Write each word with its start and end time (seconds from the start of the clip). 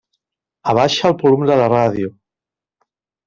Abaixa 0.73 1.03
el 1.09 1.13
volum 1.19 1.45
de 1.51 1.59
la 1.61 1.67
ràdio. 1.73 2.09